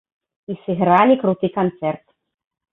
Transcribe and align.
І 0.53 0.55
сыгралі 0.63 1.19
круты 1.25 1.53
канцэрт! 1.61 2.05